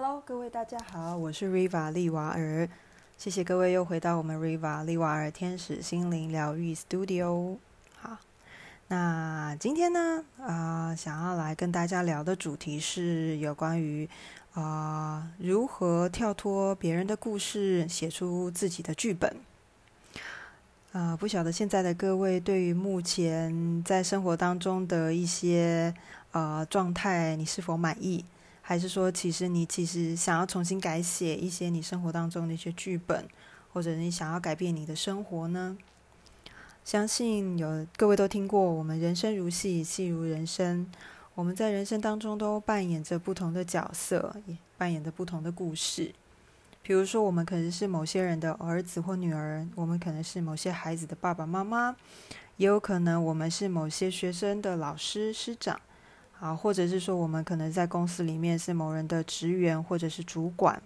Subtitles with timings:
[0.00, 2.68] Hello，各位大家好，我是 Riva 利瓦尔，
[3.16, 7.56] 谢谢各位又回到我们 Riva 利瓦尔天使心灵疗愈 Studio。
[7.96, 8.16] 好，
[8.86, 14.08] 那今天呢，啊，想要来跟大家聊的主题是有关于
[14.54, 19.34] 啊如何跳脱别人的故事，写出自己的剧本。
[20.92, 25.92] 啊，不晓得现在的各位对于目前在生活当中的一些
[26.30, 28.24] 呃状态，你是否满意？
[28.68, 33.26] 还是说，其实你其实想要重新改写一些你生活当中的一些剧本，
[33.72, 35.74] 或者你想要改变你的生活呢？
[36.84, 40.86] 相信有各位都听过，我们人生如戏，戏如人生。
[41.34, 46.12] 我们在人生当中都扮演着不同的角色，也扮演着不同的故事。
[46.82, 51.96] 比如说，我们可能是某些人的儿子或女儿，我们可能是某些孩子的爸爸妈妈，
[52.58, 55.80] 也有可能我们是某些学生的老师师长。
[56.40, 60.80] 啊，或者是说，我们可能在公司里面是某人的职员，或者是主管，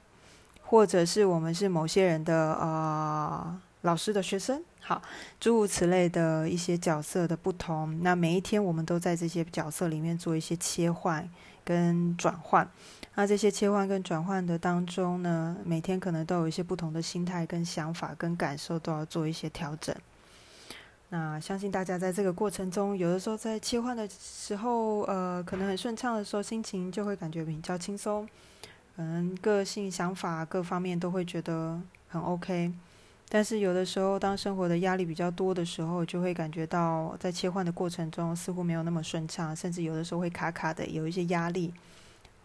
[0.62, 5.02] 或者是我们是某些人的呃老师的学生，好，
[5.38, 8.00] 诸如此类的一些角色的不同。
[8.02, 11.28] 那每一天，我们都在这些角色里面做一些切换
[11.64, 12.66] 跟转换。
[13.14, 19.94] 那这些切换跟转换的当中呢，每天可能都有一些不同的心态、跟想法、跟感受，都要做一些调整。
[21.14, 28.26] 那相信大家在这个过程中，有的时候在切换的时候，呃，可能很顺畅的时候，心情就会感觉比较轻松，
[28.96, 32.72] 可能个性、想法各方面都会觉得很 OK。
[33.28, 41.74] 但是有的时候，当生活的压力比较多的时候，就会感觉到在切换的过程中似乎没有那么顺畅，甚至有的时候会卡卡的，有一些压力，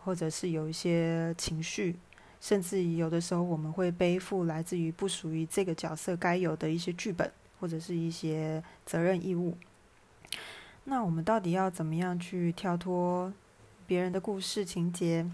[0.03, 1.95] 或者是有一些情绪，
[2.41, 7.31] 甚至有的时候我们会背负来自于不属于这个角色该有的一些剧本。
[7.59, 9.57] 或者是一些责任义务，
[10.83, 13.33] 那我们到底要怎么样去跳脱
[13.85, 15.29] 别人的故事情节，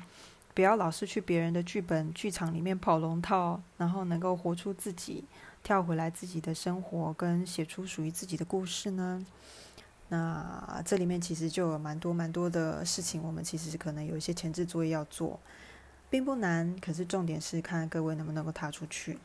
[0.54, 5.26] 不要老是去别人的剧本剧场里面跑龙套，然后能够活出自己，
[5.64, 9.26] 跳回来自己的生活，跟写出属于自己的故事呢？
[10.09, 15.40] 那这里面其实就有蛮多蛮多的事情，我们其实可能有一些前置作业要做，
[16.09, 19.18] 并不难，可是重点是看各位能不能够踏出去。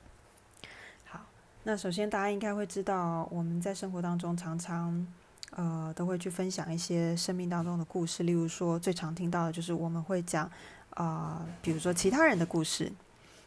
[1.71, 5.06] 那首先，大家应该会知道，我们在生活当中常常，
[5.51, 8.23] 呃，都会去分享一些生命当中的故事。
[8.23, 10.51] 例如说，最常听到的就是我们会讲，
[10.95, 12.91] 啊，比如说其他人的故事。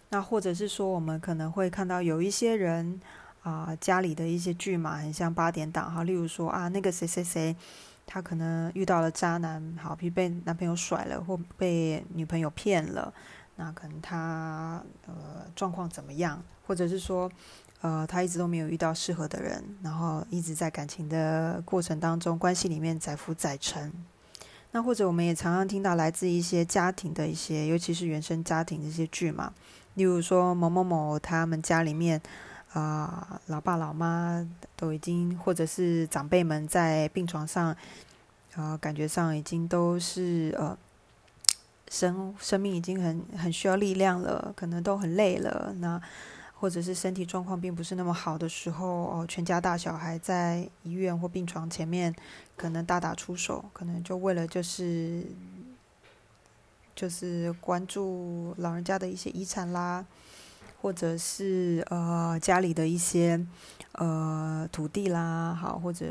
[0.10, 3.02] 那或者是说，我们可能会看到有一些人，
[3.42, 6.04] 啊，家里的一些剧嘛，很像八点档哈。
[6.04, 7.56] 例如说啊，那个谁谁谁，
[8.06, 13.12] 他可能遇到了渣男，好，比被男朋友甩了，或被女朋友骗了，
[13.56, 15.14] 那可能他呃
[15.56, 16.40] 状况怎么样？
[16.68, 17.28] 或者是说。
[17.82, 23.92] 呃，他一直都没有遇到适合的人，然后一直在感情的过程当中，关系里面载浮载沉。
[24.72, 29.52] 那或者我们也常常听到来自一些家庭的一些，尤其是原生家庭的一些剧嘛，
[29.96, 32.22] 例如说某某某他们家里面
[32.74, 37.76] 啊，老爸老妈都已经，或者是长辈们在病床上，
[38.54, 40.78] 啊，感觉上已经都是呃，
[41.90, 46.00] 生生命已经很很需要力量了，可能都很累了，那。
[46.62, 52.16] 或者是身体状况并不是那么好的时候，哦，全家大小还在医院或病床前面，
[52.56, 55.26] 可能大打出手，可能就为了就是
[56.96, 60.06] 就是关注老人家的一些遗产啦，
[60.80, 63.44] 或者是呃家里的一些
[63.94, 66.06] 呃土地啦，好或者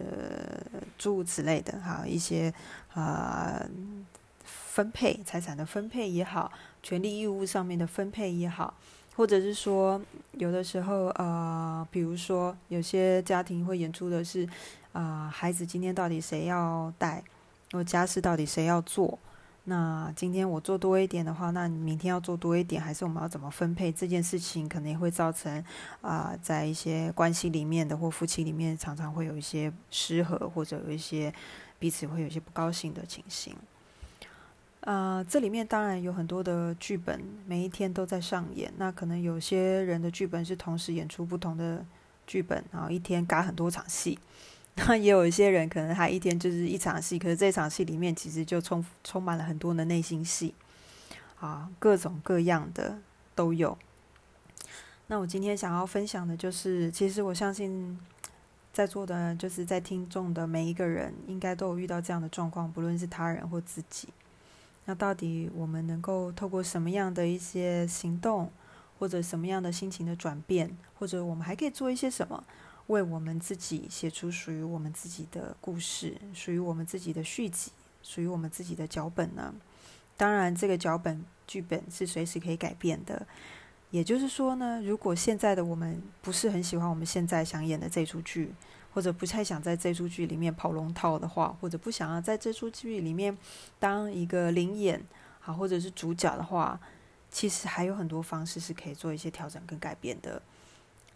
[0.99, 2.53] 诸如此类的哈一些
[2.93, 3.65] 啊
[4.44, 6.50] 分配财产的分配也好，
[6.82, 8.75] 权利义务上面的分配也好。
[9.20, 10.00] 或者是说，
[10.38, 14.48] 有的时候，呃，比如说，有些家庭会演出的是，
[14.92, 17.22] 啊，孩子今天到底谁要带，
[17.70, 19.19] 或家事到底谁要做？
[19.64, 24.66] 那今天我做多一点的话，那明天要做多一点，还是我们要怎么分配这件事情？
[24.66, 25.62] 可能也会造成
[26.00, 31.31] 啊，在一些关系里面的或夫妻里面，常常会有一些失和，或者有一些
[31.78, 33.54] 彼此会有一些不高兴的情形。
[34.80, 38.72] 啊，这里面当然有很多的剧本，每一天都在上演。
[38.78, 41.84] 那可能有些人的剧本是同时演出不同的
[42.26, 44.19] 剧本，然后一天嘎很多场戏。
[44.76, 50.55] 那也有一些人可能他一天就是一场戏，可是这场戏里面其实就充充满了很多的内心戏，
[51.38, 52.99] 啊，各种各样的
[53.34, 53.76] 都有。
[55.08, 57.99] 那我今天想要分享的就是，其实我相信
[58.72, 64.08] 在座的，就是在听众的每一个人，应该都有遇到这样的状况，不论是他人或自己。
[64.87, 68.50] 那到底我们能够透过什么样的一些行动，
[68.99, 72.43] 或者什么样的心情的转变，或者我们还可以做一些什么，
[72.88, 77.71] 为我们自己写出属于我们自己的故事，属于我们自己的续集，
[78.03, 79.55] 属于我们自己的脚本呢？
[80.17, 83.27] 当然，这个脚本剧本是随时可以改变的。
[83.91, 88.53] 也就是说呢，如果现在的我们不是很喜欢我们现在想演的这出剧，
[88.92, 93.37] 或者不太想在这出剧里面跑龙套的话，或者不想要在这出剧里面
[93.78, 95.02] 当一个灵演，
[95.40, 96.81] 好，或者是主角的话，
[97.31, 100.42] 其实还有很多方式是可以做一些调整跟改变的。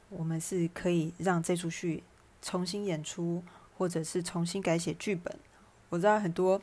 [0.08, 2.04] 我们是可以让这出剧
[2.40, 3.42] 重新演出，
[3.76, 5.36] 或者是重新改写剧本。
[5.88, 6.60] 我知道很多。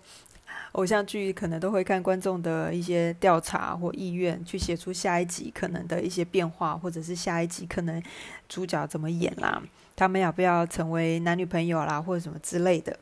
[0.74, 8.02] 偶像剧可能都会看观众的一些调查或意愿，去写出下一集可能的一些变化，或者是下一集可能
[8.48, 9.62] 主角怎么演啦，
[9.96, 12.98] 他们要不要成为男女朋友啦，或者什么之类的，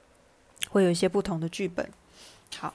[0.70, 1.88] 会有一些不同的剧本。
[2.58, 2.74] 好，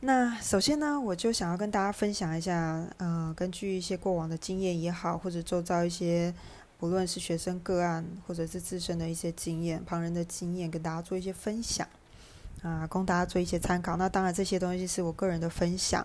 [0.00, 6.34] 那首先呢，我就想要跟大家分享一下，呃，根据一些过往的经验也好，或者周遭一些
[6.78, 11.88] 不论是学生个案，或者是自身的一些经验、旁人的经验，跟大家做一些分享。
[12.64, 13.94] 啊，供大家做一些参考。
[13.98, 16.04] 那当然，这些东西是我个人的分享，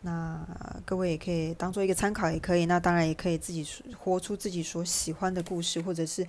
[0.00, 0.44] 那
[0.84, 2.66] 各位也可以当做一个参考，也可以。
[2.66, 3.64] 那当然也可以自己
[3.96, 6.26] 活出自己所喜欢的故事，或者是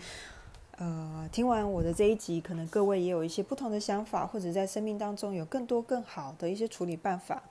[0.77, 7.41] 呃，听完我的这一集，可能各位也有一些不同的想法，或者在生命当中有更多更好的一些处理办法，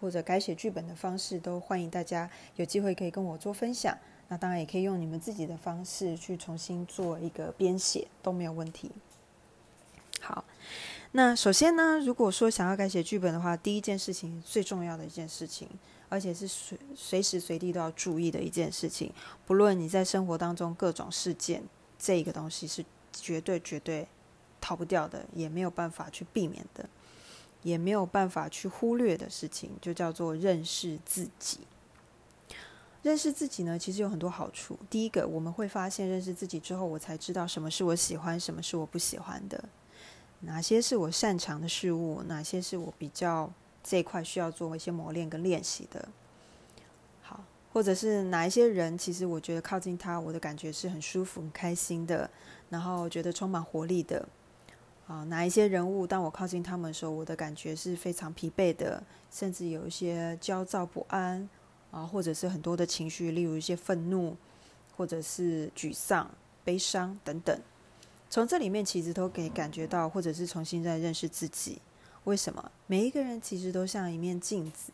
[0.00, 3.96] 或者改写剧本的方式，都欢迎大家有机会可以跟我做分享。
[4.26, 8.90] 那当然也可以用你们自己的方式去重新做一个编写，都没有问题。
[10.20, 10.42] 好。
[11.12, 15.68] 那首先呢，如果说想要改写剧本的话，第一件事情最重要的一件事情，
[16.08, 19.10] 而且是随随时随地都要注意的一件事情，
[19.46, 21.62] 不论你在生活当中各种事件，
[21.98, 24.06] 这个东西是绝对绝对
[24.60, 26.86] 逃不掉的，也没有办法去避免的，
[27.62, 31.60] 也没有办法去忽略的事情，就叫做认识自己。
[33.02, 34.76] 认识自己呢，其实有很多好处。
[34.90, 39.64] 第一个，我们会发现认识自己之后，我才知道什么是我喜欢，什么是我不喜欢的。
[40.46, 42.22] 哪些是我擅长的事物？
[42.28, 43.52] 哪些是我比较
[43.82, 46.08] 这一块需要做一些磨练跟练习的？
[47.20, 52.30] 好，或者是哪一些人，其实我觉得靠近他，我的感觉是很舒服、很开心的，
[52.70, 54.26] 然后觉得充满活力的。
[55.08, 59.02] 啊，哪一些人物，当我靠近他们的时候，我的感觉是非常疲惫的，
[59.32, 61.48] 甚至有一些焦躁不安
[61.90, 64.36] 啊，或者是很多的情绪，例如一些愤怒，
[64.96, 66.30] 或者是沮丧、
[66.64, 67.60] 悲伤等等。
[68.28, 71.80] 从这里面其实都可以感觉到，或者是重新再认识自己。
[72.24, 72.70] 为什么？
[72.86, 74.92] 每一个人其实都像一面镜子。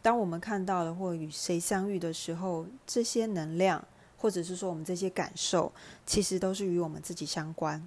[0.00, 3.84] 当我们看到了或与谁相遇的时候，这些能量，
[4.16, 5.72] 或者是说我们这些感受，
[6.06, 7.86] 其实都是与我们自己相关。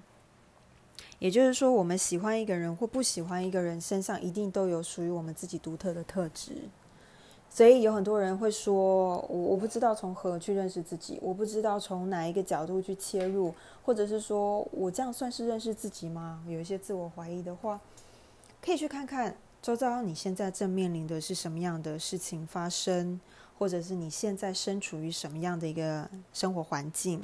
[1.18, 6.52] 也就是说，我们喜欢一个人或不喜欢一个人，身上一定都有属于我们自己独特的特质。
[7.54, 13.54] 所以有很多人会说，我我不知道从何去认识自己，我不知道从哪一个角度去切入，
[13.84, 16.42] 或者是说我这样算是认识自己吗？
[16.48, 17.80] 有一些自我怀疑的话，
[18.60, 23.20] 可以去看看周遭你现在正面临的是什么样的事情发生，
[23.56, 27.22] 或者是你现在身处于什么样的一个生活环境。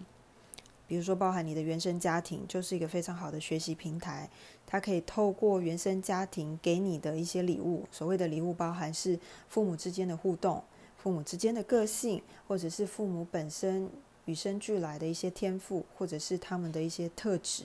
[0.90, 4.28] 比如说，包含你的原生家庭，就是一个非常好的学习平台。
[4.66, 9.16] 它可以透过原生家庭给你的一些礼物，所谓的礼物，包含是
[9.48, 10.60] 父母之间的互动、
[10.96, 13.88] 父母之间的个性，或者是父母本身
[14.24, 17.62] 与生俱来的一些天赋，或者是他们的一些特质。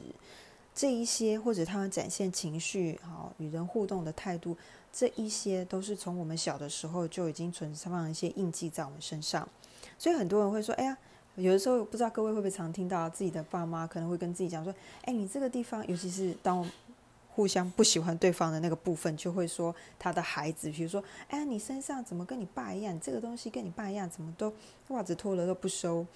[0.76, 4.56] 这一些，或者他们展现情绪、好与人互动的态度，
[4.94, 9.50] 这一些都是从我们小的时候就已经存放一些印记在我们身上。
[9.98, 10.96] 所以很多人会说：“哎呀。”
[11.36, 14.74] 有的时候不知道各位会不会常听到自己的爸妈可能会跟自己讲说
[15.04, 16.66] ：“哎，你这个地方，尤其是当
[17.30, 22.98] 互相不喜欢对方的那个部分，就会说他的孩子，比如说，哎，你身上怎么跟你爸一样？
[23.02, 24.54] 这个东西跟你爸一样，怎么都
[24.90, 26.08] 袜子脱了都不收？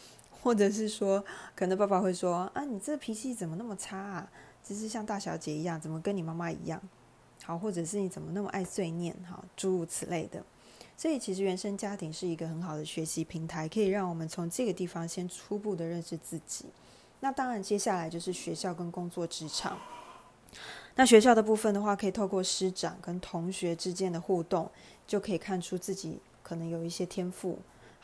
[0.42, 1.22] 或者是说，
[1.54, 4.32] 可能爸爸会说：啊，你这脾气怎么那么差啊？
[4.64, 6.82] 只是像大小姐一样，怎么跟你妈妈一样？
[7.44, 9.14] 好，或者是你怎么那么爱碎念？
[9.30, 10.42] 哈，诸如此类的。”
[11.00, 16.66] 所以，其实原生家庭是一个很好的学习平台，可以让我们从这个地方先初步的认识自己。
[17.22, 19.78] 那当然，接下来就是学校跟工作职场。
[20.96, 24.70] 那学校的部分的话，可以透过师长跟同学之间的互动，
[25.08, 27.58] 就可以看出自己可能有一些天赋，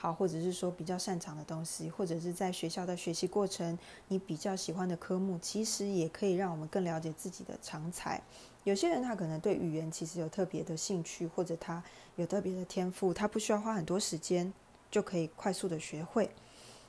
[0.06, 3.76] 好，或者是说比较擅长的东西，或者是在学校的学习过程，
[4.08, 8.22] 你比较喜欢的科目，其实也可以让我们更了解自己的长才。
[8.66, 11.84] 有些人他可能对语言其实有特别的兴趣，或者他
[12.18, 14.54] 有特别的天赋，他不需要花很多时间
[14.92, 16.30] 就可以快速的学会。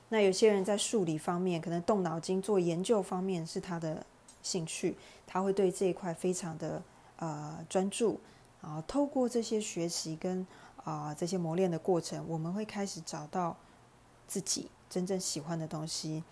[0.09, 4.05] 那有些人在数理方面，可能动脑筋做研究方面是他的
[4.43, 4.95] 兴趣，
[5.25, 6.83] 他会对这一块非常的
[7.15, 8.19] 呃专注。
[8.61, 10.45] 然后透过这些学习跟
[10.87, 13.57] 啊这些磨练的过程，我们会开始找到
[14.25, 16.23] 自己真正喜欢的东西。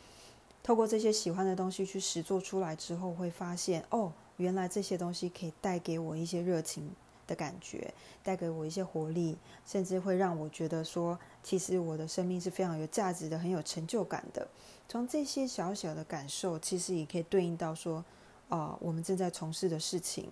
[0.64, 4.14] 透过这些喜欢的东西去实做出来之后，会发现哦。
[4.38, 6.92] 原来这些东西可以带给我一些热情，
[7.26, 14.46] 的感觉，带给我一些活力，甚至会让我觉得说，其实我的生命是非常有价值的，很有成就感的。
[14.90, 18.04] 从这些小小的感受，其实也可以对应到说，
[18.50, 20.30] 啊，我们正在从事的事情，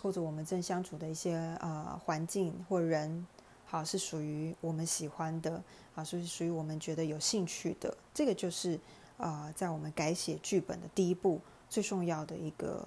[0.00, 3.26] 或者我们正相处的一些呃环境或人，
[3.72, 5.62] 好是属于我们喜欢的，
[5.94, 7.96] 啊，是属于我们觉得有兴趣的。
[8.12, 8.78] 这个就是
[9.16, 12.86] 啊，在我们改写剧本的第一步，最重要的一个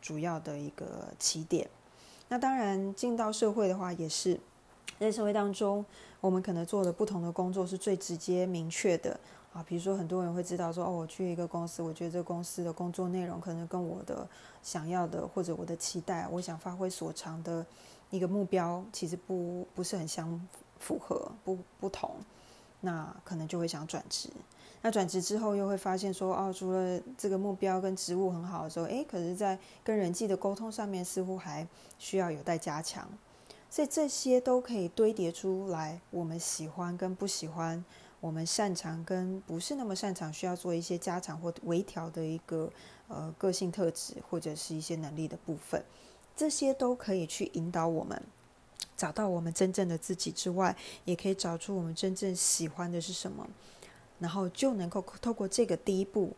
[0.00, 1.68] 主要的一个起点。
[2.28, 4.38] 那当然，进到社会的话，也是
[5.00, 5.84] 在社会当中，
[6.20, 9.18] 我们可能做的不同的工作是最直接明确的。
[9.52, 14.24] 啊，比如说很多人会知道说，哦，我去一个公司，我觉得这个公司的工作内容可能跟我的
[14.62, 17.66] 想要的或者我的期待，我想发挥所长的
[18.10, 20.40] 一个目标，其实不不是很相
[20.78, 22.10] 符合，不不同，
[22.80, 24.28] 那可能就会想转职。
[24.82, 31.66] 那转职之后又会发现说，哦，除了这个目标跟职务很好的时候，诶，可是在跟人际的沟通上面似乎还
[31.98, 33.06] 需要有待加强。
[33.68, 37.84] 所以这些都可以堆叠出来，我们喜欢跟不喜欢。
[38.20, 42.70] 我们擅长跟不是那么擅长，需要做一些加强或微调的一个
[43.08, 45.82] 呃个性特质或者是一些能力的部分，
[46.40, 48.18] 这些都可以去引导我们
[48.96, 53.46] 找到我们真正的自己之外，也可以找出我们真正喜欢的是什么，
[54.18, 56.32] 然后就能够透过这个第一步，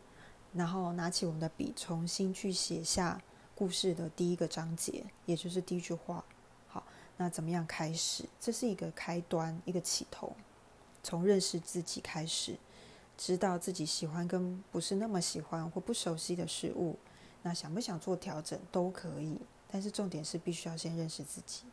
[0.51, 3.21] 然后拿起我们的笔，重新去写下
[3.55, 6.21] 故事的第一个章节，也就是第一句话。
[6.67, 6.83] 好，
[7.15, 8.25] 那怎么样开始？
[8.41, 10.35] 这是一个开端，一个起头。
[11.01, 12.57] 从认识自己开始，
[13.17, 16.97] 知道自己喜欢跟不是那么喜欢或不熟悉的事物，
[17.43, 19.37] 那想不想做调整都可以。
[19.73, 21.63] 但是重点是必须要先认识自己。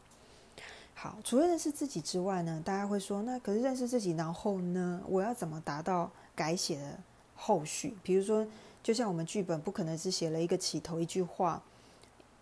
[0.95, 6.99] 好，除了认识自己之外呢，大家会说，那可是认识自己，然后呢，我要怎么达到改写的
[7.37, 7.95] 后续？
[8.02, 8.47] 比如说，
[8.83, 11.62] 就像我们剧本不可能只写了一个起头一句话，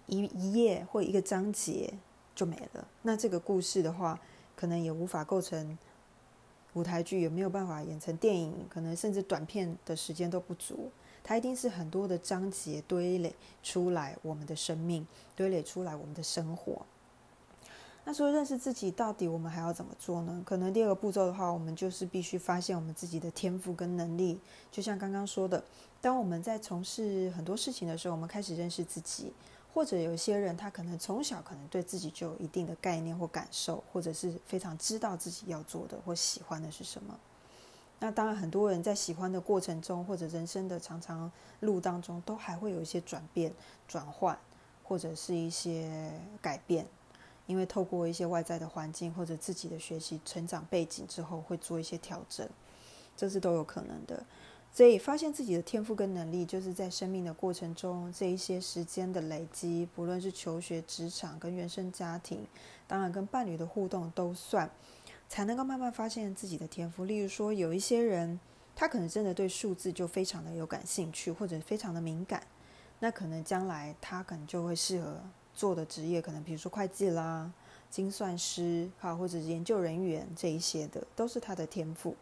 [0.06, 1.92] 一一页或一个章节
[2.36, 2.86] 就没了。
[3.02, 4.16] 那这个故事的话，
[4.54, 5.76] 可能也无法构成。
[6.74, 8.54] 舞台剧也没有办法演成电影？
[8.68, 10.92] 可能甚至短片的时间都不足。
[11.28, 15.06] 它一定是很多的章节堆垒出来，我们的生命
[15.36, 16.86] 堆垒出来，我们的生活。
[18.06, 20.42] 那说认识自己，到底我们还要怎么做呢？
[20.46, 24.40] 可能第二个步骤的话，我们就是必须发现我们自己的天赋跟能力。
[24.72, 25.62] 就像刚刚说的，
[26.00, 29.30] 当我们在从事很多事情的时候，我们开始认识自己。
[29.74, 37.20] 或者有些人，他可能从小可能对自己就有一定的概念或感受，或者是非常知道自己要做的或喜欢的是什么。
[38.00, 43.52] 那当然，很多人在喜欢的过程中，或者人生的长长路当中，都还会有一些转变、
[43.88, 44.38] 转换，
[44.84, 46.86] 或者是一些改变，
[47.46, 52.48] 因为透过一些外在的环境或者自己的学习成长背景之后，会做一些调整，
[53.16, 54.24] 这是都有可能的。
[54.70, 62.46] 所以，发现自己的天赋跟能力，就是在生命的过程中，这一些时间的累积，不论是求学、职场、跟原生家庭，
[62.86, 64.70] 当然跟伴侣的互动都算，
[65.28, 67.04] 才能够慢慢发现自己的天赋。
[67.04, 68.40] 例如说，有一些人，
[68.74, 72.42] 他可能真的对数字就非常的有感兴趣，或者非常的敏感，
[73.00, 75.20] 那可能将来他可能就会适合
[75.54, 77.52] 做的职业，可能比如说会计啦、
[77.90, 82.16] 精算师，哈，或者研究人员这一些的，都是他的天赋。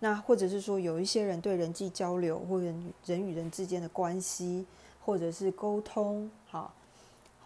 [0.00, 4.64] 那或者是说，有一些人对人际交流或人人与人之间的关系，
[5.04, 6.72] 或者是沟通，哈，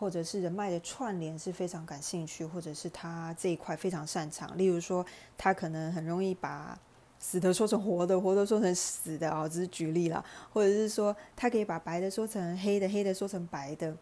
[0.03, 4.59] 或者是人脉的串联是非常感兴趣，或者是他这一块非常擅长。
[4.59, 5.07] 例如说，
[5.39, 6.77] 他可能很容易把
[7.21, 10.25] 死的说成活的，活的说成死的啊，只是举例了。
[10.53, 13.97] 或者是说，他可以把白的说成黑的，黑的说成白的。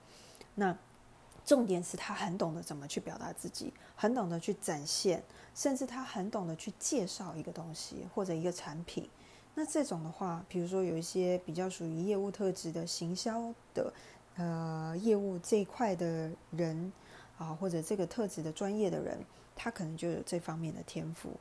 [0.55, 0.75] 那
[1.45, 5.23] 重点是他很懂得怎么去表达自己，很懂得去展现，
[5.55, 9.07] 甚至他很懂得去介绍一个东西或者一个产品。
[9.55, 13.93] 那这种的话，比如说有一些比较属于业务特质的行销的，
[14.41, 16.91] 呃，业务这一块的人
[17.37, 19.19] 啊，或者这个特质的专业的人，
[19.55, 21.33] 他可能就有这方面的天赋。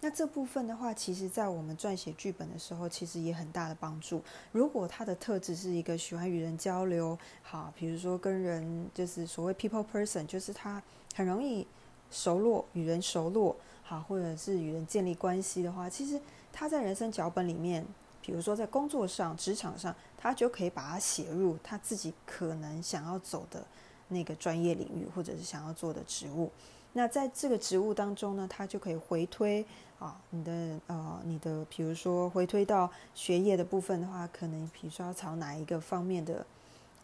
[0.00, 4.20] 那这部分的话，其实在我们撰写剧本的时候，其实也很大的帮助。
[4.50, 10.82] 如果他的特质是一个喜欢与人交流，好，比如说跟人就是所谓 people person，就是他
[11.14, 11.64] 很容易
[12.10, 16.20] 熟络，与人熟络，好，或者是与人建立关系的话，其实
[16.52, 17.86] 他在人生脚本里面，
[18.28, 23.66] 比如说在工作上、职场上，他就可以把它写入他自己可能想要走的
[24.08, 26.50] 那个专业领域，或者是想要做的职务。
[26.92, 29.64] 那在这个职务当中呢，他就可以回推
[29.98, 36.44] 啊，你的呃，你的比如说回推到学业的部分的话，可能比如说朝哪一个方面的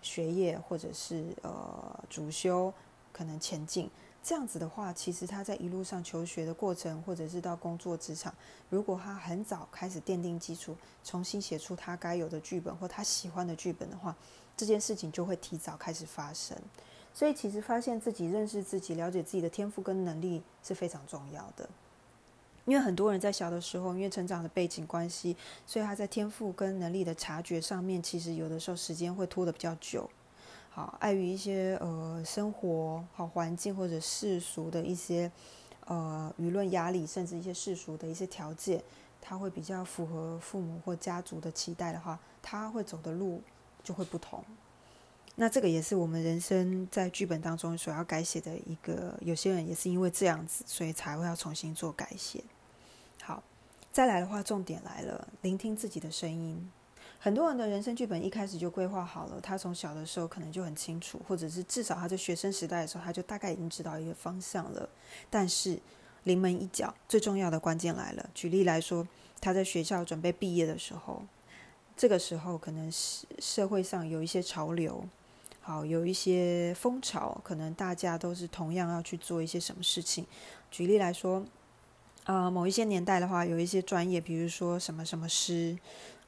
[0.02, 2.71] 学业或者是呃主修
[3.12, 3.88] 可能前进，
[4.25, 8.35] 这样子的话，其实他在一路上求学的过程，或者是到工作职场，
[8.71, 14.16] 如果他很早开始奠定基础，重新写出他该有的剧本或他喜欢的剧本的话，
[14.57, 16.57] 这件事情就会提早开始发生。
[17.12, 21.69] 所以其实发现自己、认识自己、了解自己的天赋跟能力是非常重要的。
[22.64, 30.09] 因为很多人在小的时候，因为成长的背景关系，所以他在天赋跟能力的察觉上面，其实有的时候时间会拖得比较久。
[30.75, 35.31] 好，碍于一些呃生活好环境或者世俗的一些
[35.85, 38.83] 呃舆论压力，甚至一些世俗的一些条件，
[39.21, 43.40] 他会比较符合父母或家族的期待的话，他会走的路
[43.85, 44.45] 就会不同。
[45.37, 52.43] 那这个也是我们人生在剧本当中所要改写的一个，有些人也是因为这样子，所以才会要重新做改写。
[53.23, 53.40] 好，
[53.93, 56.69] 再来的话，重点来了，聆听自己的声音。
[57.25, 64.87] 很多人的人生剧本一开始就规划好了，他从小的时候可能就很清楚，或者是至少他在学生时代的时候，他就大概已经知道一个方向了。
[65.31, 65.81] 但是
[66.25, 68.28] 临门一脚，最重要的关键来了。
[68.35, 69.09] 举例来说，
[69.40, 71.23] 他在学校准备毕业的时候，
[71.97, 75.02] 这个时候可能是社会上有一些潮流，
[75.62, 80.26] 好有一些风潮，可能大家都是同样要去做一些什么事情。
[80.71, 81.43] 举例来说。
[82.25, 85.76] 啊，某一些年代的话，有一些专业，比如说什么什么师，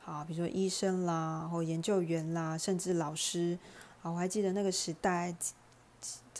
[0.06, 3.58] 啊，比如说医生啦，或研究员啦，甚至老师。
[4.02, 5.34] 啊，我还记得那个时代，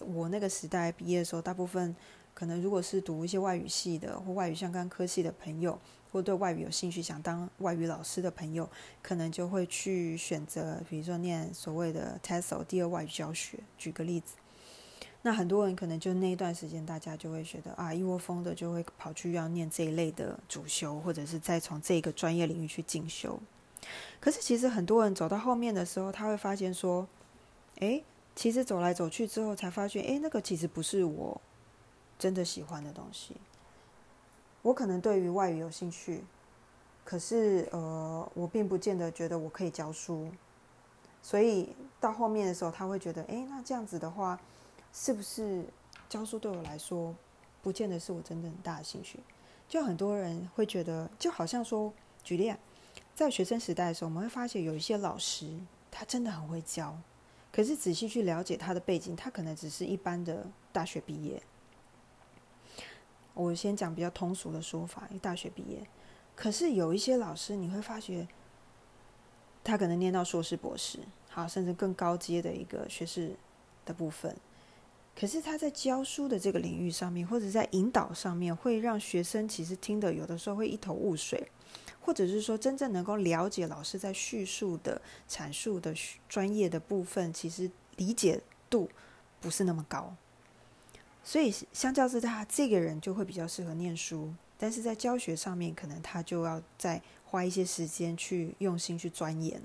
[0.00, 1.94] 我那个时代毕业的时候，大部分
[2.32, 5.76] 可能如果是读一些外语系的或外语相关科系的朋友，
[6.12, 8.68] 或对外语有兴趣想当外语老师的朋友，
[9.02, 13.58] 可能就会去选择，比如说念所谓的 TESOL 第二外语教学。
[13.76, 14.36] 举个例子。
[15.22, 23.40] 那很多人可能就那一段时间，大家就会觉得啊，一窝蜂的就会跑去要念这一类的主修，或者是再从这个专业领域去进修。
[24.20, 27.06] 可是其实很多人走到后面的时候，他会发现说，
[27.80, 28.02] 哎，
[28.34, 31.40] 其实走来走去之后，才发现，哎，那个其实不是我
[32.18, 33.36] 真的喜欢的东西。
[34.62, 36.24] 我可能对于外语有兴趣，
[37.04, 40.30] 可是呃，我并不见得觉得我可以教书。
[41.22, 44.38] 所以到后面的时候，他会觉得，哎，那这样子的话。
[44.98, 45.62] 是不是
[46.08, 47.14] 教书对我来说，
[47.60, 49.20] 不见得是我真的很大的兴趣？
[49.68, 51.92] 就很多人会觉得，就好像说，
[52.24, 52.50] 举例，
[53.16, 55.50] 在学生时代的时候，我们会发现有一些老师，
[55.90, 56.94] 他真的很会教，
[57.50, 61.42] 可是仔细去了解他的背景，他可能只是一般的大学毕业。
[63.32, 65.86] 我先讲比较通俗的说法，大学毕业。
[66.34, 68.28] 可是有一些老师，你会发觉，
[69.64, 70.98] 他可能念到硕士、博士，
[71.30, 73.34] 好，甚至更高阶的一个学士
[73.86, 74.36] 的部分。
[75.18, 81.50] 可是他在教书的这个领域上面，或者在引导上面，会让学生其实听的有的时候会一头雾水，
[82.06, 85.92] 或者是说真正能够了解老师在叙述的阐述的
[86.28, 88.40] 专业的部分，其实理解
[88.70, 88.88] 度
[89.40, 90.14] 不是那么高。
[91.24, 99.60] 所以相较之下，这个人就会比较适合念书，但是在教学上面，可能他就要再花一些时间去用心去钻研。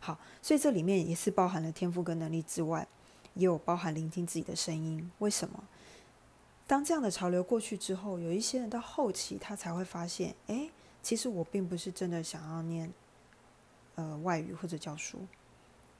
[0.00, 2.88] 好，所以这里面也是包含了天赋跟能力之外。
[3.34, 5.08] 也有包含聆听自己的声音。
[5.18, 5.62] 为什么？
[6.66, 10.68] 当这样的潮流过去之后，有一些人到后期，他才会发现，哎，
[11.06, 12.92] 其实我并不是真的想要念，
[13.94, 15.20] 呃，外语或者教书。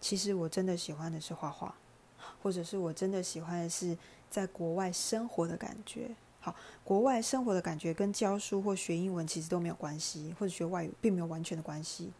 [0.00, 1.72] 其实我真的喜欢的是画画，
[2.42, 3.96] 或者是我真的喜欢的是
[4.28, 6.10] 在国外生活的感觉。
[6.40, 12.10] 好，国外生活的感觉跟教书或学英文其实都没有关系，或者学外语并没有完全的关系。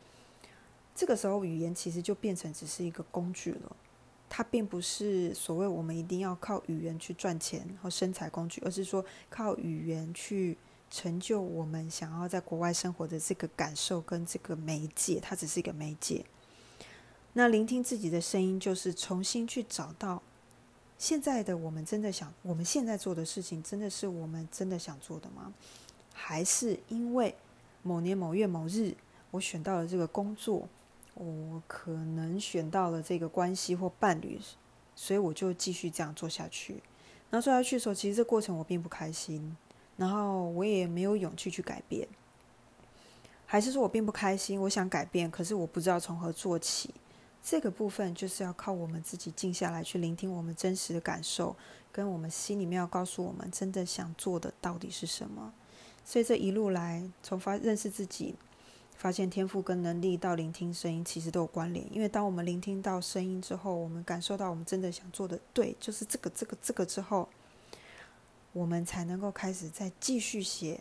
[0.95, 3.77] 这个时候，语言其实就变成只是一个工具了。
[4.29, 10.57] 它并不是所谓我们一定要靠语言去赚钱和生财工具，而是说靠语言去
[10.91, 16.25] 成就我们想要在国外生活的这个感受跟这个媒介，它只是一个媒介。
[17.33, 20.23] 那聆听自己的声音，就是重新去找到
[20.97, 25.53] 现在的我们真的想，我们现在做的事情，真的是我们真的想做的吗？
[26.15, 27.35] 还是因为
[27.83, 28.95] 某年某月某日，
[29.31, 30.69] 我选到了这个工作？
[31.13, 34.39] 我可能选到了这个关系或伴侣，
[34.95, 36.83] 所以我就继续这样做下去。
[37.31, 39.57] 那做下去的时候，其实这过程我并不开心，
[39.97, 42.07] 然后我也没有勇气去改变。
[43.45, 46.95] 还是说我并不开心，我想改变，可是我不知道从何做起。
[47.43, 51.55] 这个部分就是要靠我们自己静下来，去聆听我们真实的感受，
[51.93, 55.53] 跟我们心里面要告诉我们真的想做的到底是什么。
[56.05, 58.35] 所以这一路来，从发认识自己。
[58.99, 67.29] 发现天赋跟能力到聆听声音其实都有关联，因为当我们聆听到声音之后，我们感受到我们真的想做的对，就是这个这个这个之后，
[68.57, 70.81] 我们才能够开始再继续写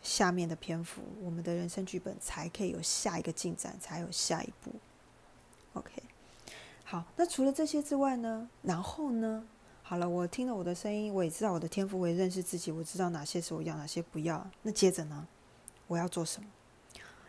[0.00, 4.72] 下面的篇幅，我们的人生剧本才可以有下一个进展，才有下一步。
[5.74, 6.02] OK，
[6.82, 8.48] 好，那除了这些之外呢？
[8.62, 9.44] 然后呢？
[9.82, 14.50] 好了，我听了我的声音，我也知道我的天赋，我也认识自己，我知道哪些是我要，哪些不要。
[14.62, 15.28] 那接着呢？
[15.86, 16.48] 我要做什么？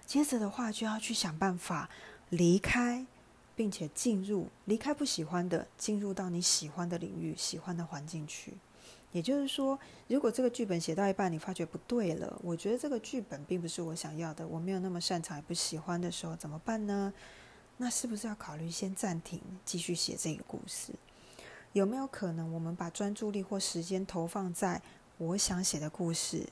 [0.06, 1.90] 接着的话，就要去想办法
[2.30, 3.06] 离开
[3.54, 8.54] 并且进入离开不喜欢的，进入到你喜欢的领域、喜欢的环境去。
[9.12, 17.14] 也就是说，如果这个剧本写到一半，你发觉不对了，我觉得这个剧本并不是我想要的，我没有那么擅长也不喜欢的时候，怎么办呢？
[17.78, 20.94] 那是不是要考虑先暂停，继续写这个故事？
[21.74, 24.82] 有没有可能我们把专注力或时间投放在
[25.18, 26.48] 我想写的故事？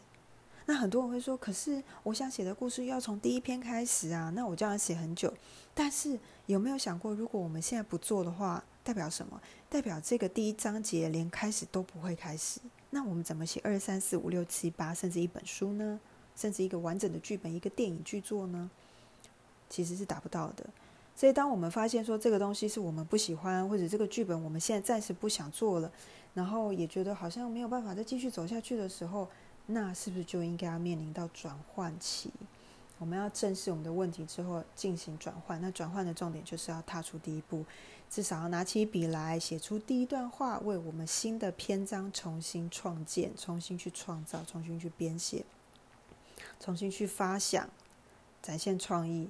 [0.66, 5.34] 那很多人会说，可是我想写的故事要从第一篇开始啊，那我就要写很久。
[5.74, 9.40] 但是有没有想过，如果我们现在不做的话，代表什么？
[9.70, 12.60] 代表这个第一章节连开始都不会开始。
[12.90, 16.00] 那我们怎么写二三四五六七八，甚至一本书呢？
[16.36, 18.68] 甚至一个完整的剧本，一个电影剧作呢？
[19.70, 20.66] 其实是达不到的。
[21.16, 25.92] 所以，当我们发现说这个东西是我们不喜欢，或者这个剧本我们现在暂时不想做了，
[26.34, 29.30] 然后也觉得好像没有办法再继续走下去的时候，
[29.68, 32.32] 那是不是就应该要面临到转换期？
[32.98, 35.62] 我们要正视我们的问题之后进行转换。
[35.62, 37.64] 那转换的重点就是要踏出第一步，
[38.10, 45.46] 至少要拿起笔来写出第一段话，为我们新的篇章重新创建、重新去创造、重新去编写、
[46.60, 47.70] 重新去发想、
[48.42, 49.30] 展现创意，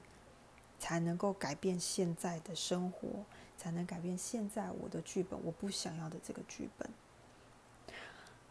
[0.79, 3.25] 才能够改变现在的生活，
[3.57, 6.89] 才能改变现在我的剧本我不想要的这个剧本。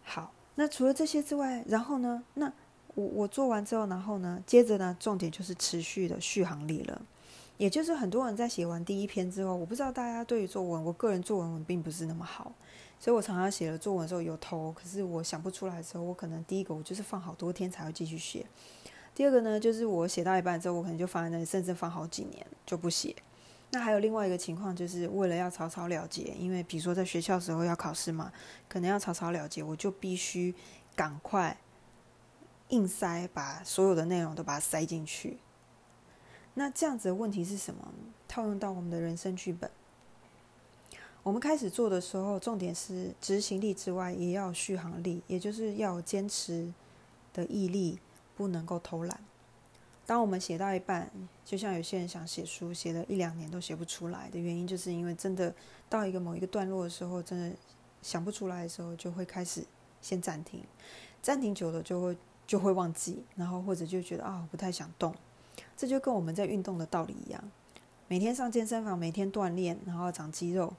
[0.04, 0.32] 好。
[0.60, 2.24] 那除了这些之外，然后呢？
[2.34, 2.52] 那
[2.96, 4.42] 我我做完之后，然后呢？
[4.44, 4.96] 接着呢？
[4.98, 7.00] 重点就是持续的续航力了。
[7.58, 12.52] 也就是很多人在写完第一篇之后，我不知道大家对于作文，我个人作文并不是那么好，
[12.98, 18.46] 所以我常常写了作文的时候有头，可是我想不出来的时候，我可能第一个我就是放好多天才会继续写。
[19.14, 23.14] 第二个呢，就是我写到一半之后，我可能就放在那里，甚至放好几年就不写。
[23.70, 28.32] 那还有另外一个情况，就是为了要草草了结，因为比如说在学校时候要考试嘛，
[28.68, 30.54] 可能要草草了结，我就必须
[30.94, 31.58] 赶快
[32.68, 35.38] 硬塞，把所有的内容都把它塞进去。
[36.58, 37.88] 那这样子的问题是什么？
[38.26, 39.70] 套用到我们的人生剧本，
[41.22, 46.74] 我们开始做的时候，重点是执行力之外，也要续航力，也就是要坚持
[47.32, 48.00] 的毅力，
[48.36, 49.20] 不能够偷懒。
[50.04, 51.08] 当我们写到一半，
[51.44, 55.54] 就像有些人想写书，写了一两年都写不出来的原因，就是因为真的
[55.88, 57.56] 到一个某一个段落的时候，真的
[58.02, 59.64] 想不出来的时候，就会开始
[60.02, 60.64] 先暂停。
[61.22, 62.16] 暂停久了就会
[62.48, 65.14] 就会忘记，然后或者就觉得啊不太想动。
[65.78, 67.40] 这就跟我们在运动的道理一样，
[68.08, 70.74] 每天上健身房，每天锻炼，然后长肌肉。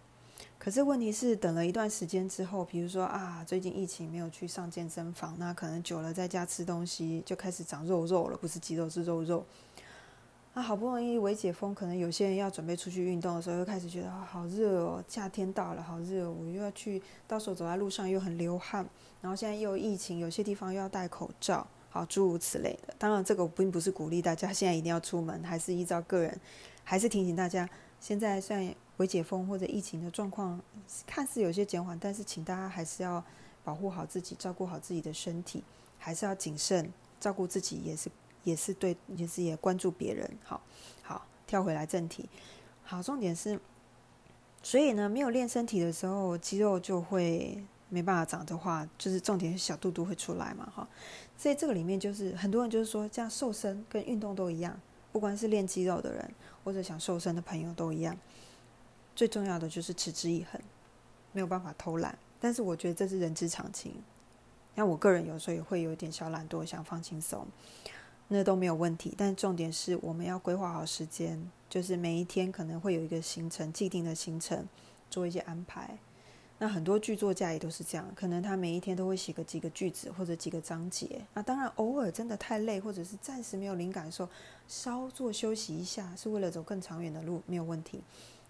[0.57, 9.45] 可是问题是，等了一段时间之后，比如说啊，最近疫情没有去上健身房，那可能久了在家吃东西就开始长肉肉了，不是肌肉是肉肉。
[10.53, 18.85] 啊，好不容易微解封，可能有些人要准备出去运动的时候，又开始觉得啊，好热哦，夏天到了，好热，我又要去，到时候走在路上又很流汗，
[19.21, 22.93] 然后现在又疫情，有些地方又要戴口罩，好，诸如此类的。
[22.97, 26.39] 当然，这个并不是鼓励大家现在一定要出门，还是依照个人，
[26.83, 28.75] 还是提醒大家，现在虽然。
[28.99, 30.61] 微解封或者疫情的状况
[31.07, 33.23] 看似有些减缓，但是请大家还是要
[33.63, 35.63] 保护好自己，照顾好自己的身体，
[35.97, 38.11] 还是要谨慎照顾自己，也是
[38.43, 40.29] 也是对，也是也关注别人。
[40.43, 40.61] 好，
[41.01, 42.27] 好，跳回来正题。
[42.83, 43.57] 好，重点是，
[44.61, 50.85] 所以呢，没有练身体的时候，肌肉就会没办法长的话，就是重点是小肚肚会出来嘛，哈。
[51.39, 54.77] 所以这个里面就是很多人就是说，这样瘦身跟运动都一样，
[55.13, 56.29] 不管是练肌肉的人
[56.65, 58.17] 或者想瘦身的朋友都一样。
[59.15, 60.61] 最重要的就是持之以恒，
[61.31, 62.19] 没有办法偷懒。
[62.41, 63.93] 但是我觉得这是人之常情。
[64.75, 67.47] 像我个人有时候也会有点小懒惰，想放轻松，
[68.27, 69.13] 那都没有问题。
[69.17, 74.67] 但重点是我们要规划好时间，就是每一天可能会有一个行程，既定的行程，
[75.09, 75.97] 做一些安排。
[76.61, 81.21] 那很多剧作家也都是这样，可能他每一天都会写个几个句子或者几个章节。
[81.33, 84.29] 那当然，偶尔真的太累，或者是暂时没有灵感的时候，
[84.67, 88.01] 稍作休息一下，是为了走更长远的路，没有问题。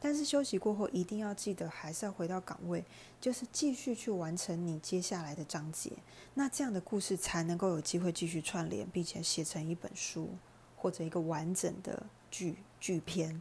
[0.01, 2.83] 但是休息过后，一定要记得还是要回到岗位，
[3.21, 5.91] 就是继续去完成你接下来的章节。
[6.33, 10.29] 那这样的故事才能够有机会继续串联，并且写成一本书
[10.77, 13.39] 或者一个完整的剧剧篇。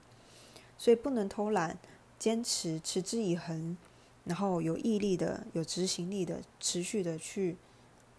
[0.76, 1.78] 所以不能偷懒，
[2.18, 3.76] 坚持持之以恒，
[4.28, 7.56] 然后有毅力的、有执行力的，持续的去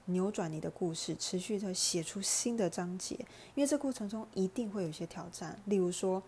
[0.05, 3.15] 扭转你的故事，持续的写出新的章节。
[3.55, 6.21] 因为这过程中一定会有一些挑战，例如说。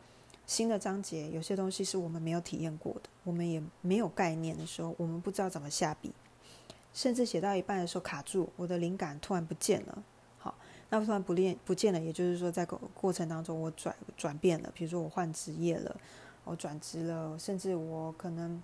[0.47, 6.11] 新的章节有些东西是我们没有体验过的，我们也没有概念的时候，我们不知道怎么下笔，
[6.93, 10.03] 甚至写到一半的时候卡住，我的灵感突然不见了。
[10.39, 10.53] 好，
[10.89, 15.95] 那突然不练不见了，也就是说在过过程当中我转转变了，比如说我换职业了，
[16.43, 18.61] 我转职了，甚至我可能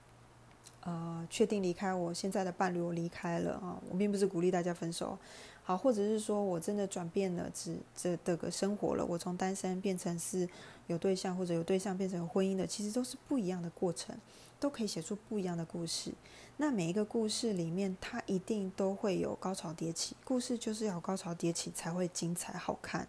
[0.87, 5.17] 呃确定离开我现在的伴侣，我离开了啊，我并不是鼓励大家分手。
[5.61, 10.47] 好，或者是说我真的转变了，只这这个生活了，我从单身变成是
[10.87, 14.15] 有对象，或者有对象变成有婚姻的，其实都是不一样的过程，
[14.61, 16.13] 都可以写出不一样的故事。
[16.55, 23.05] 那每一个故事里面，它一定都会有高潮迭起，故事就是要高潮迭起才会精彩好看，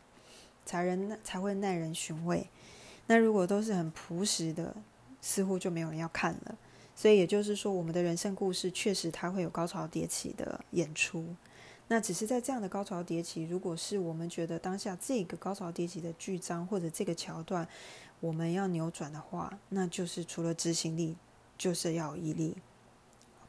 [0.66, 2.48] 才人才会耐人寻味。
[3.06, 4.74] 那如果都是很朴实的，
[5.22, 6.58] 似乎就没有人要看了。
[6.98, 11.24] 所以也就是说，我们的人生故事确实它会有高潮迭起的演出。
[11.86, 17.68] 那只是在这样的高潮迭起，如果是我们觉得当下这个高潮迭起的剧章或者这个桥段，
[18.18, 21.16] 我们要扭转的话，那就是除了执行力，
[21.56, 22.56] 就是要毅力。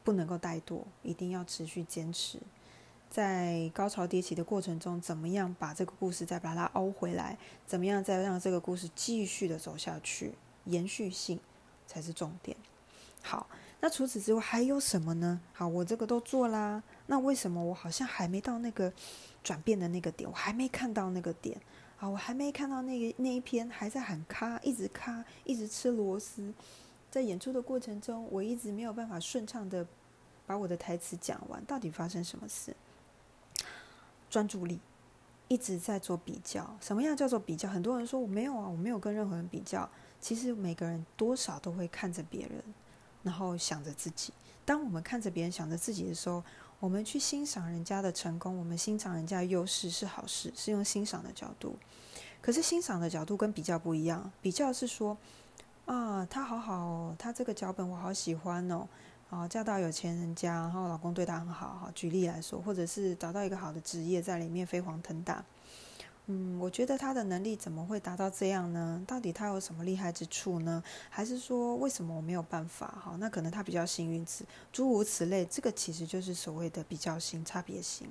[0.04, 2.38] 不能够怠惰，一定要持续坚持。
[3.10, 7.36] 在高潮迭起的过程中，怎么样把这个故事再把它凹回来？
[7.66, 10.34] 怎么样再让这个故事继续的走下去？
[10.66, 11.40] 延续性
[11.88, 12.56] 才是重点。
[13.22, 13.46] 好，
[13.80, 15.40] 那除此之外还有什么呢？
[15.52, 16.82] 好，我这个都做啦。
[17.06, 18.92] 那为什么我好像还没到那个
[19.42, 20.28] 转变的那个点？
[20.28, 21.60] 我还没看到那个点
[21.98, 22.08] 啊！
[22.08, 26.52] 我还没看到那个那一篇还在喊咔，一直咔，一直吃螺丝。
[27.10, 29.86] 在演出的过程中，我一直没有办法顺畅的
[30.46, 31.64] 把我的台词讲完。
[31.64, 32.74] 到底发生什么事？
[34.30, 34.80] 专注力
[35.48, 36.76] 一直在做比较。
[36.80, 37.68] 什么样叫做比较？
[37.68, 39.90] 很多人说我没有啊，我没有跟任何人比较。
[40.20, 42.62] 其实每个人多少都会看着别人，
[43.22, 44.32] 然后想着自己。
[44.64, 46.42] 当我们看着别人想着自己的时候，
[46.78, 51.76] 我们去欣赏人家的成功，我们欣赏人家的优势是好事，是用欣赏的角度。
[52.40, 54.30] 可是欣赏的角度跟比较不一样。
[54.40, 55.16] 比较是说。
[55.86, 58.86] 啊，他好好哦，他这个脚本我好喜欢哦。
[59.28, 61.66] 啊，嫁到有钱人家，然后老公对她很好。
[61.80, 65.44] 哈，举例来说，或者是找到一个好的职业，在里面飞黄腾达。
[66.32, 69.02] 嗯，我觉得他的能力怎么会达到这样呢？
[69.04, 70.80] 到底他有什么厉害之处呢？
[71.08, 72.86] 还是说为什么我没有办法？
[73.04, 75.44] 哈，那可能他比较幸运，此诸如此类。
[75.44, 78.08] 这个其实就是所谓的比较性、差别性。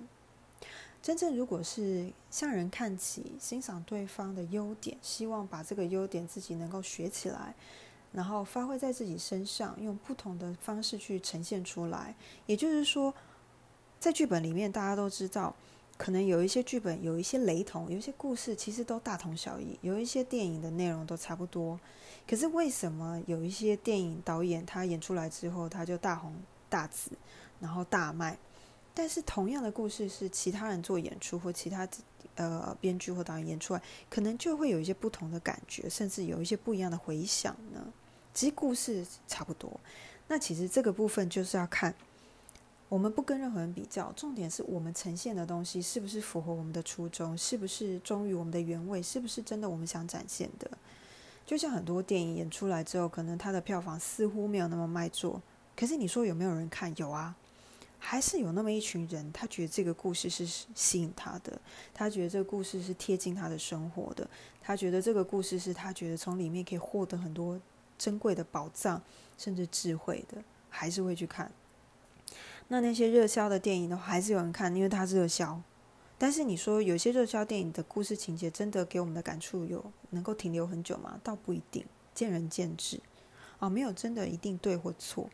[1.01, 7.55] 真正如果是向人看齐，欣赏对方的优点，希望把这个优点自己能够学起来，
[8.11, 12.13] 然后发挥在自己身上，用不同的方式去呈现出来。
[12.47, 13.13] 也就是说，
[13.97, 15.55] 在剧本里面，大家都知道，
[15.99, 21.77] 可能有一些剧本有一些雷同，有一些故事其实都大同小异，有一些电影的内容都差不多。
[22.25, 26.33] 可是为什么有一些电影导演他演出来之后，他就大红
[26.69, 27.11] 大紫，
[27.59, 28.37] 然后大卖？
[28.93, 31.85] 但是同样的故事是其他人做演出或其他
[32.35, 37.85] 呃编剧或导演演出来，可能就会有一些不同的感觉，甚至有一些不一样的回响呢。
[38.33, 39.77] 其实故事差不多，
[40.29, 41.93] 那其实这个部分就是要看
[42.89, 50.69] 我们不跟任何人比较，重点是我们呈现的东西是不是符合我们的初衷，是不是忠于我们的原味，是不是真的我们想展现的。
[51.45, 55.41] 就像很多电影演出来之后，可能它的票房似乎没有那么卖座，
[55.75, 56.91] 可是你说有没有人看？
[56.97, 57.35] 有啊。
[58.01, 61.59] 还是有那么一群人，他觉得这个故事是吸引他的，
[61.93, 64.25] 他觉得这个故事是贴近他的生活的，
[64.61, 67.59] 他觉得这个故事是他觉得从里面可以获得很多
[67.97, 69.01] 珍贵的宝藏，
[69.37, 71.51] 甚至智慧的，还是会去看。
[72.69, 75.61] 那那些热销的电影的话，还是有人看，因为它热销。
[76.17, 81.19] 但是你说有些热销电影的故事情节，真的给我们的感触有能够停留很久吗？
[81.23, 82.99] 倒不一定，见仁见智。
[83.57, 85.29] 啊，没有真的一定对或错。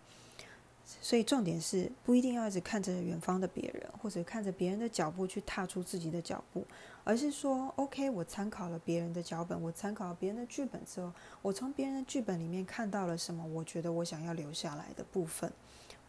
[1.02, 6.64] 所以重点是不一定要一直看着远方的别人，或者看着别人的脚步去踏出自己的脚步，
[7.04, 13.44] 而是说，OK，我参考了别人的脚本，我参考了别人的剧本之后，我从别人的剧本里面看到了什么？
[13.48, 15.52] 我觉得我想要留下来的部分，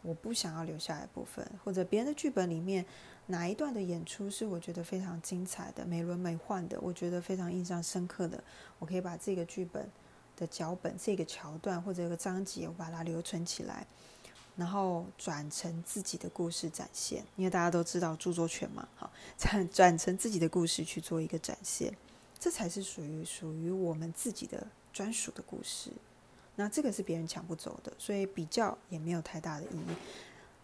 [0.03, 2.85] 我不想要留下来的部分，或者别人的剧本里面
[3.27, 8.43] 哪一段的演出是我觉得非常精彩的、美轮美奂的，我觉得非常印象深刻的，
[8.79, 9.91] 我可以把这个剧本
[10.37, 13.87] 的脚本、这个桥段或者一个章节，我把它留存起来。
[14.57, 21.95] 然后转成自己的故事展现，因为大家都知道著作权嘛，好，转转成自己的故事去做一个展现，
[22.39, 25.91] 这才是属于属于我们自己的专属的故事。
[26.57, 29.95] 那这个是别人抢不走的，所以比较也没有太大的意义。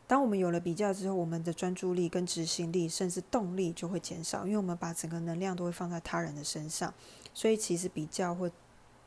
[0.06, 6.92] 当我们有了比较之后，我们的专注力、跟执行力，甚至动力就会减少，因为我们把整个能量都会放在他人的身上，
[7.32, 8.50] 所以其实比较会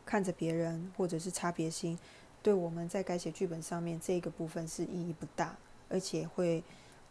[0.05, 1.97] 看着别人，或者是差别心。
[2.41, 5.55] 对我们在改写剧本上面这个部分是意义不大，
[5.89, 6.63] 而且会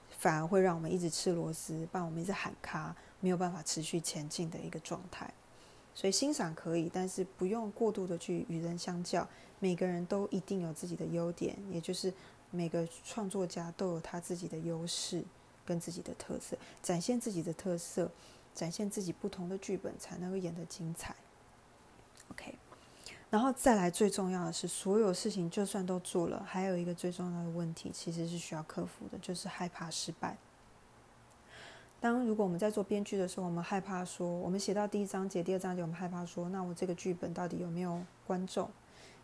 [0.09, 5.33] 反而会让我们一直吃螺丝，帮我们一直喊卡，没有办法持续前进的一个状态。
[5.95, 9.27] 所以欣赏可以，但是不用过度的去与人相较。
[9.61, 12.13] 每个人都一定有自己的优点，也就是
[12.51, 15.25] 每个创作家都有他自己的优势
[15.65, 18.11] 跟自己的特色，展现自己的特色，
[18.55, 21.15] 展现自己不同的剧本，才能够演得精彩。
[22.31, 22.55] OK。
[23.31, 30.37] 然后再来，最重要的是，所有事情就算都做了，还有一个最重要的问题，其实是需要克服的，就是害怕失败。
[32.05, 38.69] 当如果我们在做编剧的时候，我们害怕说，我们写到第一章节、第二章节，我们害怕说，那我这个剧本到底有没有观众，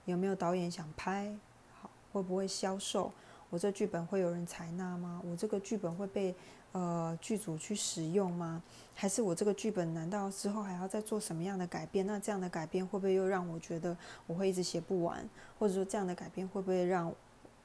[0.07, 1.31] 有没有导演想拍，
[1.79, 3.13] 好，会不会销售？
[3.51, 5.21] 我这剧本会有人采纳吗？
[5.27, 6.35] 我这个剧本会被
[6.73, 8.63] 呃剧组去使用吗？
[8.95, 12.07] 还是我这个剧本难道之后还要再做什么样的改变？
[12.07, 13.95] 那这样的改变会不会又让我觉得
[14.27, 15.23] 我会一直写不完？
[15.59, 17.13] 或者说这样的改变会不会让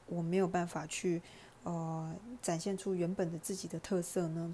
[0.08, 1.22] 我没有办法去
[1.64, 4.54] 呃展现出原本的自己的特色呢？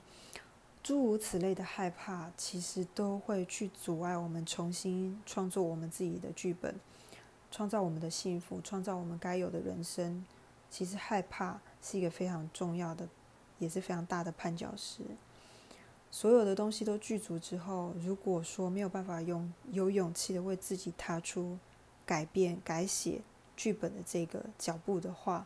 [0.84, 6.76] 诸如此类的害怕，其实都会去阻碍我们重新创作我们自己的剧本，
[7.52, 10.26] 创造我们的幸福，创造我们该有的人生。
[10.70, 13.08] 其实害怕是一个非常重要的，
[13.60, 15.04] 也是非常大的绊脚石。
[16.10, 21.58] 所有的东西都具足之后，如果说没有办法用有勇气的为自己踏出
[22.06, 23.22] 改变、改写
[23.56, 25.46] 剧本的这个脚步的话，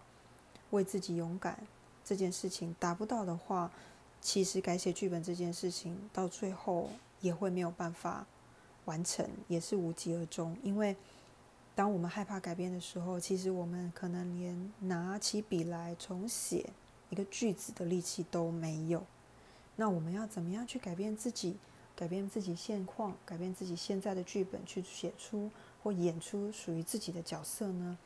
[0.70, 1.60] 为自己勇敢
[2.04, 3.72] 这件事情达不到的话，
[4.26, 6.90] 其实改写剧本这件事情到最后
[7.22, 8.26] 也会没有办法
[8.86, 10.96] 完成，也是无疾而终，因为。
[11.76, 16.70] 当我们害怕改变的时候，其实我们可能连拿起笔来重写
[17.10, 19.04] 一个句子的力气都没有。
[19.76, 21.58] 那我们要怎么样去改变自己，
[21.94, 25.52] 改变自己现况，改变自己现在的剧本，去写出
[25.84, 27.98] 或演出属于自己的角色呢？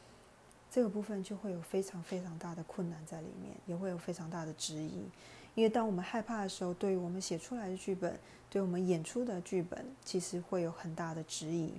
[0.71, 5.03] 这个部分就会有非常非常大的困难在里面，也会有非常大的质疑。
[5.55, 8.17] 因为当我们害怕的时候，对于我们写出来的剧本，
[8.49, 11.73] 对我们演出的剧本，其实会有很大的质疑。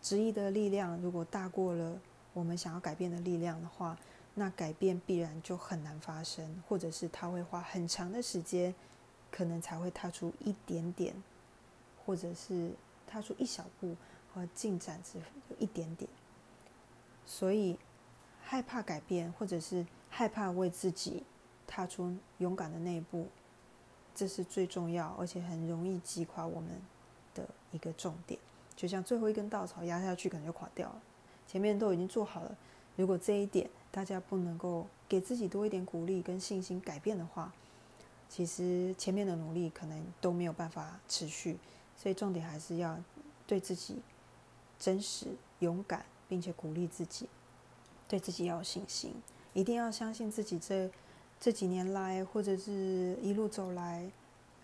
[0.00, 1.98] 质疑的力量如果大过了
[2.32, 3.96] 我们想要改变的力量的话，
[4.34, 8.74] 那改变必然就很难发生，或者是他会花很长的时间，
[9.30, 11.14] 可能才会踏出一点点，
[12.04, 12.72] 或者是
[13.06, 13.94] 踏出一小步
[14.32, 16.10] 和进展只有一点点。
[17.24, 17.78] 所以
[18.44, 21.24] 害怕改变，或者是害怕为自己
[21.66, 23.26] 踏出勇敢的那一步，
[24.14, 26.70] 这是最重要而且很容易击垮我们
[27.34, 28.38] 的一个重点。
[28.76, 31.02] 就像最后一根稻草压下去，可能就垮掉了。
[31.46, 32.56] 前面都已经做好了，
[32.96, 37.52] 如果这一点大家不能够给自己多一点鼓励跟信心改变的话，
[38.28, 41.58] 其实前面的努力可能都没有办法持续。
[41.96, 42.98] 所以重点还是要
[43.46, 44.02] 对自己
[44.80, 45.28] 真实、
[45.60, 47.28] 勇敢，并且鼓励自己，
[48.14, 49.12] 对自己要有信心，
[49.54, 50.56] 一定要相信自己。
[50.56, 50.88] 这
[51.40, 54.08] 这几年来，或者是一路走来。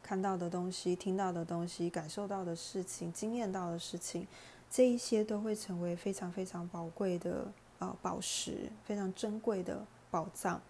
[0.03, 4.27] 看到的东西、听到的东西、感受到的事情、经验到的事情，
[4.71, 7.47] 这一些都会成为非常非常宝贵的
[7.81, 10.61] 呃宝石，非常珍贵的宝藏，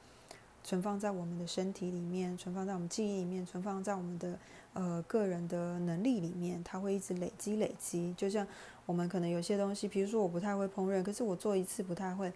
[0.65, 4.39] 存放在我们的身体里面，存放在我们记忆里面，存放在我们的
[4.75, 8.13] 呃个人的能力里面，它会一直累积累积。
[8.17, 8.47] 就像
[8.85, 12.31] 我们可能有些东西，比如说我不太会烹饪，可是我做一次不太会，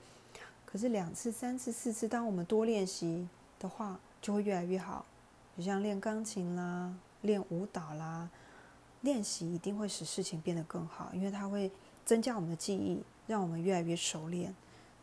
[0.75, 3.29] 可是两次、三次、四次，当我们多练习
[3.61, 5.07] 的话，就会越来越好。
[5.57, 8.29] 就像练钢琴啦，练舞蹈啦，
[9.03, 11.71] 练习一定会使事情变得更好，因为它会
[12.05, 14.53] 增加我们的记忆，让我们越来越熟练。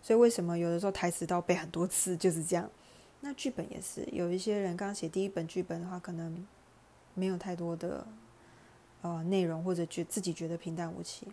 [0.03, 2.69] 所以为什么有的时候台词都要背很多次，就是这样。
[3.21, 6.45] 那剧本也是，有一些人刚写第一本剧本的话，可能
[7.13, 8.05] 没有太多的
[9.03, 11.29] 呃内容，或者觉自己觉得平淡无奇，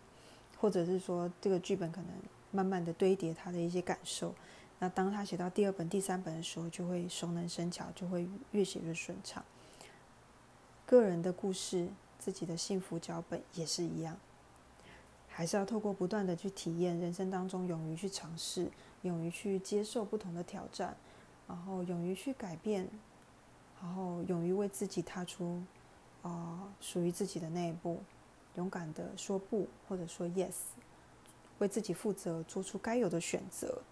[0.61, 2.11] 或者是说这个剧本可能
[2.51, 4.35] 慢慢的堆叠他的一些感受。
[4.79, 9.45] 那当他写到第二本、第三本的时候，就会熟能生巧，就会越写越顺畅。
[10.87, 14.17] 个人的故事、自己的幸福脚本也是一样，
[15.29, 18.71] 还是要透过不断的去体验，人生当中勇于去尝试，
[19.03, 20.97] 勇于去接受不同的挑战，
[21.47, 22.89] 然后勇于去改变，
[23.83, 25.63] 然后勇于为自己踏出
[26.23, 28.01] 啊属于自己的那一步，
[28.55, 30.55] 勇敢的说不或者说 yes，
[31.59, 33.83] 为自己负责，做出该有的选择。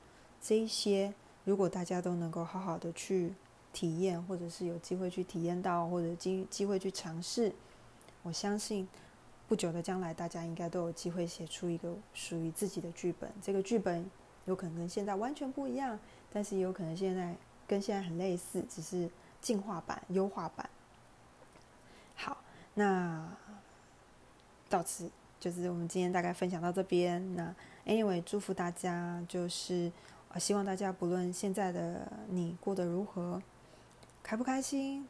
[0.40, 1.12] 这一些，
[1.44, 3.34] 如果大家都能够好好的去
[3.72, 7.52] 体验，或者是有机会去体验到，或者机机会去尝试，
[8.22, 8.88] 我相信
[9.48, 13.30] 不久的将来，大家应该都有机会写出一个属于自己的剧本。
[13.42, 14.08] 这个剧本
[14.44, 15.98] 有可能跟现在完全不一样，
[16.32, 17.34] 但是也有可能现在
[17.66, 20.68] 跟现在很类似，只是进化版、优化版。
[22.14, 22.36] 好，
[22.74, 23.28] 那
[24.68, 27.34] 到此就是我们今天大概分享到这边。
[27.34, 27.54] 那
[27.86, 29.92] anyway，祝福大家就是。
[30.38, 33.40] 希望大家不论现在的你过得如何，
[34.22, 35.08] 开不开心，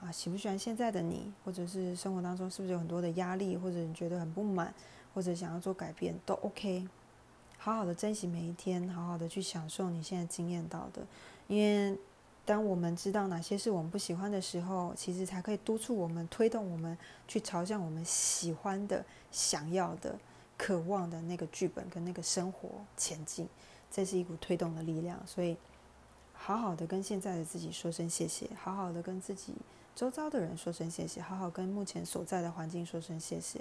[0.00, 4.74] 啊，喜不喜欢现在的你，或者是生活当中是不是有很多的压力，或者你觉得很不满，
[5.14, 6.88] 或者想要做改变，都 OK。
[7.56, 11.06] 好好的珍惜每一天，好好的去享受你现在经验到的。
[11.46, 11.96] 因为
[12.48, 16.96] 当我们知道哪些是我们不喜欢的时候，其实才可以督促我们、推动我们
[17.26, 20.18] 去朝向我们喜欢的、想要的、
[20.56, 23.46] 渴望的那个剧本跟那个生活前进。
[23.90, 25.58] 这是一股推动的力量，所以
[26.32, 29.52] 好好的跟现在的自己说声谢谢，好好的跟自己
[29.94, 33.60] 周遭的人说声谢谢，好好跟目前所在的环境说声谢谢。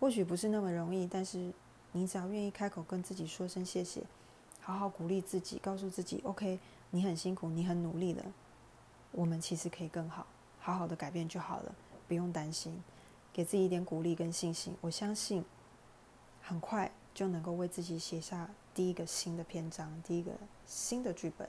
[0.00, 1.52] 或许不是那么容易，但是
[1.92, 4.02] 你只要愿意开口跟自己说声谢谢，
[4.60, 6.58] 好好鼓励自己，告诉自己，OK，
[6.90, 8.24] 你很辛苦，你很努力的，
[9.12, 10.26] 我们其实可以更好，
[10.58, 11.74] 好好的改变就好了，
[12.06, 12.82] 不用担心，
[13.32, 15.44] 给自己一点鼓励跟信心，我相信
[16.42, 20.32] 很快就能够为自己写下第一个新的篇章，第一个
[20.66, 21.48] 新的剧本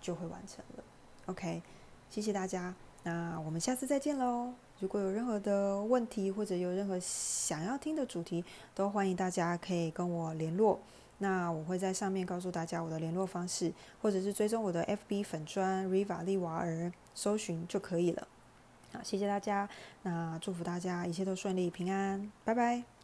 [0.00, 0.84] 就会完成了。
[1.26, 1.62] OK，
[2.08, 4.52] 谢谢大家，那我们下次再见喽。
[4.78, 8.44] 如果有任何的问题，或者有任何想要听的主题，
[8.76, 10.78] 都欢迎大家可以跟我联络。
[11.18, 18.28] 那我会在上面告诉大家我的联络方式，或者是追踪我的 FB 粉砖 Riva 利瓦尔，搜寻就可以了。
[18.92, 19.68] 好，谢谢大家，
[20.02, 22.97] 那祝福大家一切都顺利平安，拜拜。